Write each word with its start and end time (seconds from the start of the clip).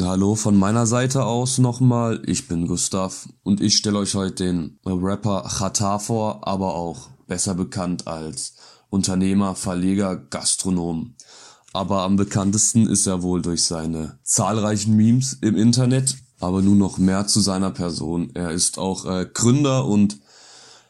Hallo 0.00 0.34
von 0.34 0.56
meiner 0.56 0.86
Seite 0.86 1.24
aus 1.24 1.58
nochmal. 1.58 2.20
Ich 2.26 2.48
bin 2.48 2.66
Gustav 2.66 3.28
und 3.44 3.60
ich 3.60 3.76
stelle 3.76 3.98
euch 3.98 4.16
heute 4.16 4.44
den 4.44 4.78
Rapper 4.84 5.48
Chata 5.48 6.00
vor, 6.00 6.46
aber 6.48 6.74
auch 6.74 7.10
besser 7.28 7.54
bekannt 7.54 8.08
als 8.08 8.54
Unternehmer, 8.90 9.54
Verleger, 9.54 10.16
Gastronom. 10.16 11.14
Aber 11.72 12.02
am 12.02 12.16
bekanntesten 12.16 12.88
ist 12.88 13.06
er 13.06 13.22
wohl 13.22 13.40
durch 13.40 13.62
seine 13.62 14.18
zahlreichen 14.24 14.96
Memes 14.96 15.38
im 15.40 15.56
Internet, 15.56 16.16
aber 16.40 16.60
nun 16.60 16.78
noch 16.78 16.98
mehr 16.98 17.28
zu 17.28 17.40
seiner 17.40 17.70
Person. 17.70 18.30
Er 18.34 18.50
ist 18.50 18.78
auch 18.78 19.06
äh, 19.06 19.26
Gründer 19.32 19.86
und 19.86 20.18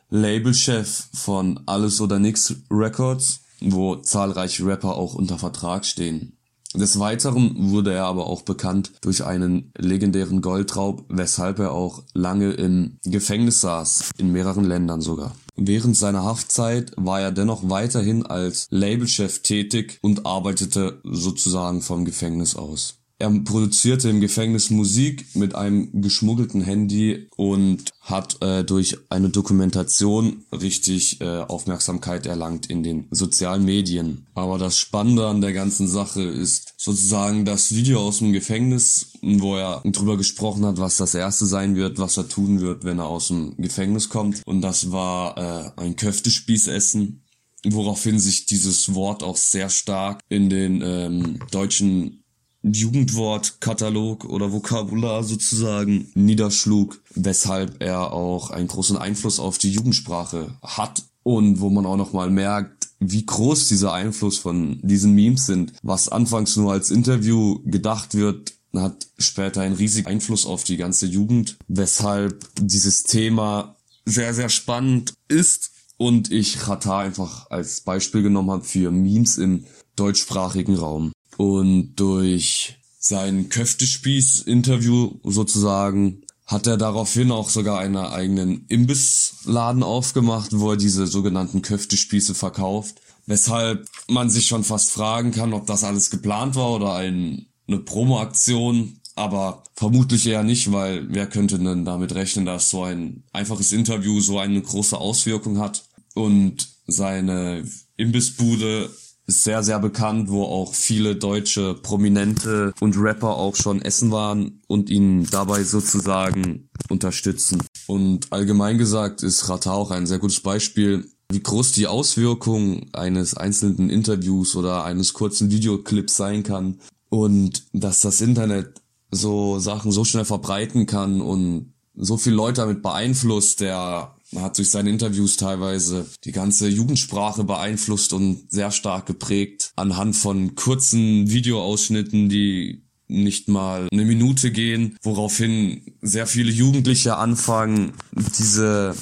Labelchef 0.09 1.09
von 1.13 1.61
Alles 1.67 2.01
oder 2.01 2.19
Nix 2.19 2.55
Records, 2.71 3.41
wo 3.61 3.97
zahlreiche 3.97 4.65
Rapper 4.65 4.97
auch 4.97 5.15
unter 5.15 5.39
Vertrag 5.39 5.85
stehen. 5.85 6.39
Des 6.75 6.99
Weiteren 6.99 7.71
wurde 7.71 7.93
er 7.93 8.07
aber 8.07 8.27
auch 8.27 8.43
bekannt 8.43 8.93
durch 9.01 9.25
einen 9.25 9.71
legendären 9.79 10.43
Goldraub, 10.43 11.05
weshalb 11.09 11.61
er 11.61 11.71
auch 11.71 12.03
lange 12.15 12.51
im 12.51 12.99
Gefängnis 13.05 13.61
saß, 13.61 14.11
in 14.19 14.33
mehreren 14.33 14.65
Ländern 14.65 15.01
sogar. 15.01 15.37
Während 15.55 15.97
seiner 15.97 16.25
Haftzeit 16.25 16.91
war 16.97 17.21
er 17.21 17.31
dennoch 17.31 17.71
weiterhin 17.71 18.27
als 18.27 18.67
Labelchef 18.71 19.43
tätig 19.43 19.99
und 20.03 20.27
arbeitete 20.27 21.01
sozusagen 21.05 21.81
vom 21.81 22.05
Gefängnis 22.05 22.57
aus. 22.57 23.04
Er 23.19 23.31
produzierte 23.31 24.09
im 24.09 24.21
Gefängnis 24.21 24.71
Musik 24.71 25.37
mit 25.37 25.55
einem 25.55 26.03
geschmuggelten 26.03 26.63
Handy 26.63 27.29
und 27.37 27.93
hat 28.01 28.43
äh, 28.43 28.65
durch 28.65 28.99
eine 29.09 29.31
Dokumentation 29.31 30.45
richtig 30.51 31.21
äh, 31.21 31.39
Aufmerksamkeit 31.43 32.27
erlangt 32.27 32.67
in 32.67 32.83
den 32.83 33.07
sozialen 33.13 33.65
Medien. 33.65 34.27
Aber 34.35 34.59
das 34.59 34.79
Spannende 34.79 35.29
an 35.29 35.41
der 35.41 35.53
ganzen 35.53 35.87
Sache 35.87 36.23
ist 36.23 36.75
sozusagen 36.77 37.45
das 37.45 37.73
Video 37.73 38.01
aus 38.01 38.19
dem 38.19 38.33
Gefängnis, 38.33 39.13
wo 39.23 39.57
er 39.57 39.81
drüber 39.85 40.17
gesprochen 40.17 40.67
hat, 40.67 40.79
was 40.79 40.97
das 40.97 41.15
erste 41.15 41.47
sein 41.47 41.77
wird, 41.77 41.99
was 41.99 42.17
er 42.17 42.29
tun 42.29 42.61
wird, 42.61 42.83
wenn 42.83 42.99
er 42.99 43.07
aus 43.07 43.29
dem 43.29 43.57
Gefängnis 43.59 44.09
kommt. 44.09 44.43
Und 44.45 44.61
das 44.61 44.91
war 44.91 45.39
äh, 45.39 45.81
ein 45.81 45.97
Köftespieß 45.97 46.67
essen 46.69 47.21
woraufhin 47.67 48.19
sich 48.19 48.45
dieses 48.45 48.95
Wort 48.95 49.23
auch 49.23 49.39
sehr 49.39 49.71
stark 49.71 50.21
in 50.29 50.51
den 50.51 50.83
ähm, 50.85 51.39
deutschen 51.51 52.24
Jugendwortkatalog 52.65 54.25
oder 54.25 54.53
Vokabular 54.53 55.23
sozusagen 55.23 56.11
niederschlug, 56.15 57.01
weshalb 57.15 57.83
er 57.83 58.13
auch 58.13 58.51
einen 58.51 58.69
großen 58.69 58.97
Einfluss 58.97 59.39
auf 59.39 59.59
die 59.59 59.71
Jugendsprache 59.71 60.57
hat 60.63 61.05
und 61.23 61.61
wo 61.61 61.71
man 61.71 61.87
auch 61.87 61.97
nochmal 61.97 62.31
merkt, 62.31 62.89
wie 63.01 63.27
groß 63.27 63.69
dieser 63.69 63.93
Einfluss 63.93 64.39
von 64.39 64.81
diesen 64.83 65.13
Memes 65.13 65.47
sind. 65.47 65.75
Was 65.83 66.09
anfangs 66.09 66.57
nur 66.57 66.73
als 66.73 66.91
Interview 66.91 67.61
gedacht 67.65 68.15
wird, 68.15 68.55
hat 68.75 69.07
später 69.19 69.61
einen 69.61 69.77
riesigen 69.77 70.09
Einfluss 70.09 70.47
auf 70.47 70.65
die 70.65 70.77
ganze 70.77 71.07
Jugend, 71.07 71.57
weshalb 71.69 72.45
dieses 72.61 73.05
Thema 73.05 73.77
sehr, 74.05 74.35
sehr 74.35 74.49
spannend 74.49 75.15
ist 75.29 75.71
und 75.97 76.33
ich 76.33 76.59
Qatar 76.59 77.01
einfach 77.01 77.51
als 77.51 77.83
Beispiel 77.83 78.23
genommen 78.23 78.51
habe 78.51 78.65
für 78.65 78.91
Memes 78.91 79.39
im 79.39 79.65
deutschsprachigen 79.97 80.77
Raum. 80.77 81.13
Und 81.37 81.97
durch 81.97 82.77
sein 82.99 83.49
Köftespieß-Interview 83.49 85.17
sozusagen 85.25 86.23
hat 86.47 86.67
er 86.67 86.77
daraufhin 86.77 87.31
auch 87.31 87.49
sogar 87.49 87.79
einen 87.79 87.97
eigenen 87.97 88.67
Imbissladen 88.69 89.83
aufgemacht, 89.83 90.51
wo 90.53 90.73
er 90.73 90.77
diese 90.77 91.07
sogenannten 91.07 91.63
Köftespieße 91.63 92.35
verkauft. 92.35 93.01
Weshalb 93.27 93.89
man 94.09 94.29
sich 94.29 94.47
schon 94.47 94.65
fast 94.65 94.91
fragen 94.91 95.33
kann, 95.33 95.55
ob 95.55 95.67
das 95.67 95.85
alles 95.85 96.11
geplant 96.11 96.57
war 96.57 96.73
oder 96.73 96.95
ein, 96.95 97.47
eine 97.67 97.79
Promo-Aktion. 97.79 99.01
Aber 99.17 99.63
vermutlich 99.75 100.27
eher 100.27 100.43
nicht, 100.43 100.73
weil 100.73 101.07
wer 101.09 101.27
könnte 101.27 101.59
denn 101.59 101.85
damit 101.85 102.15
rechnen, 102.15 102.45
dass 102.45 102.71
so 102.71 102.83
ein 102.83 103.23
einfaches 103.33 103.73
Interview 103.73 104.21
so 104.21 104.39
eine 104.39 104.61
große 104.61 104.99
Auswirkung 104.99 105.59
hat 105.59 105.85
und 106.15 106.69
seine 106.87 107.65
Imbissbude 107.97 108.91
ist 109.27 109.45
sehr, 109.45 109.63
sehr 109.63 109.79
bekannt, 109.79 110.29
wo 110.29 110.45
auch 110.45 110.75
viele 110.75 111.17
deutsche 111.17 111.75
Prominente 111.75 112.75
und 112.81 112.97
Rapper 112.99 113.37
auch 113.37 113.57
schon 113.57 113.81
essen 113.81 114.11
waren 114.11 114.61
und 114.67 114.91
ihn 114.91 115.27
dabei 115.31 115.65
sozusagen 115.65 116.69
unterstützen. 116.91 117.63
Und 117.87 118.33
allgemein 118.33 118.79
gesagt 118.79 119.23
ist 119.23 119.49
Rata 119.49 119.73
auch 119.73 119.91
ein 119.91 120.07
sehr 120.07 120.19
gutes 120.19 120.41
Beispiel, 120.41 121.09
wie 121.31 121.43
groß 121.43 121.73
die 121.73 121.87
Auswirkung 121.87 122.87
eines 122.93 123.35
einzelnen 123.35 123.89
Interviews 123.89 124.57
oder 124.57 124.85
eines 124.85 125.15
kurzen 125.15 125.51
Videoclips 125.51 126.17
sein 126.17 126.43
kann 126.43 126.79
und 127.09 127.65
dass 127.73 128.01
das 128.01 128.21
Internet 128.21 128.83
so 129.11 129.59
Sachen 129.59 129.91
so 129.91 130.05
schnell 130.05 130.25
verbreiten 130.25 130.87
kann 130.87 131.21
und 131.21 131.73
so 131.97 132.17
viele 132.17 132.37
Leute 132.37 132.61
damit 132.61 132.83
beeinflusst, 132.83 133.61
der 133.61 134.17
hat 134.41 134.59
durch 134.59 134.71
seine 134.71 134.91
Interviews 134.91 135.37
teilweise 135.37 136.07
die 136.25 136.33
ganze 136.33 136.69
Jugendsprache 136.69 137.45
beeinflusst 137.45 138.13
und 138.13 138.51
sehr 138.51 138.71
stark 138.71 139.07
geprägt 139.07 139.73
anhand 139.77 140.17
von 140.17 140.55
kurzen 140.55 141.31
Videoausschnitten, 141.31 142.29
die 142.29 142.83
nicht 143.07 143.49
mal 143.49 143.89
eine 143.93 144.05
Minute 144.05 144.51
gehen, 144.51 144.97
woraufhin 145.03 145.83
sehr 146.01 146.27
viele 146.27 146.51
Jugendliche 146.51 147.17
anfangen, 147.17 147.93
diese 148.39 148.95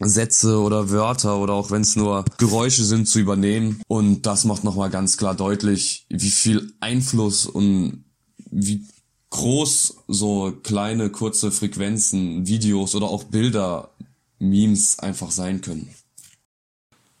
Sätze 0.00 0.60
oder 0.60 0.90
Wörter 0.90 1.38
oder 1.38 1.54
auch 1.54 1.70
wenn 1.70 1.82
es 1.82 1.96
nur 1.96 2.24
Geräusche 2.38 2.84
sind 2.84 3.08
zu 3.08 3.18
übernehmen. 3.18 3.80
Und 3.88 4.26
das 4.26 4.44
macht 4.44 4.64
nochmal 4.64 4.90
ganz 4.90 5.16
klar 5.16 5.34
deutlich, 5.34 6.06
wie 6.08 6.30
viel 6.30 6.72
Einfluss 6.80 7.46
und 7.46 8.04
wie 8.50 8.86
groß 9.30 10.04
so 10.08 10.52
kleine 10.62 11.10
kurze 11.10 11.50
Frequenzen, 11.50 12.46
Videos 12.46 12.94
oder 12.94 13.08
auch 13.08 13.24
Bilder 13.24 13.90
Memes 14.38 14.98
einfach 14.98 15.30
sein 15.30 15.60
können. 15.60 15.94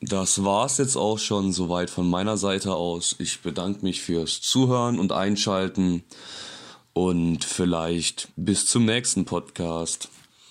Das 0.00 0.44
war's 0.44 0.78
jetzt 0.78 0.96
auch 0.96 1.18
schon 1.18 1.52
soweit 1.52 1.90
von 1.90 2.08
meiner 2.08 2.36
Seite 2.36 2.74
aus. 2.74 3.16
Ich 3.18 3.40
bedanke 3.40 3.82
mich 3.82 4.00
fürs 4.00 4.40
Zuhören 4.40 5.00
und 5.00 5.10
Einschalten 5.10 6.04
und 6.92 7.44
vielleicht 7.44 8.28
bis 8.36 8.66
zum 8.66 8.84
nächsten 8.84 9.24
Podcast. 9.24 10.08